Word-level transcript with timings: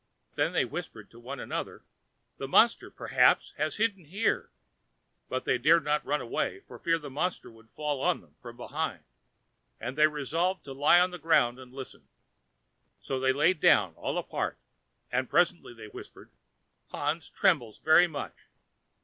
Then 0.33 0.53
they 0.53 0.65
whispered 0.65 1.11
to 1.11 1.19
one 1.19 1.39
another, 1.39 1.83
"The 2.39 2.47
monster, 2.47 2.89
perhaps, 2.89 3.51
has 3.59 3.77
hidden 3.77 4.05
here"; 4.05 4.49
but 5.29 5.45
they 5.45 5.59
dared 5.59 5.83
not 5.83 6.03
run 6.03 6.19
away, 6.21 6.61
for 6.61 6.79
fear 6.79 6.97
the 6.97 7.11
monster 7.11 7.51
should 7.53 7.69
fall 7.69 8.01
on 8.01 8.19
them 8.19 8.33
from 8.41 8.57
behind, 8.57 9.03
and 9.79 9.95
they 9.95 10.07
resolved 10.07 10.63
to 10.63 10.73
lie 10.73 10.99
on 10.99 11.11
the 11.11 11.19
ground 11.19 11.59
and 11.59 11.71
listen. 11.71 12.07
So 12.99 13.19
they 13.19 13.31
laid 13.31 13.59
down 13.59 13.93
all 13.93 14.17
apart, 14.17 14.57
and 15.11 15.29
presently 15.29 15.71
they 15.75 15.85
whispered: 15.89 16.31
"Hans 16.87 17.29
trembles 17.29 17.77
very 17.77 18.07
much." 18.07 18.47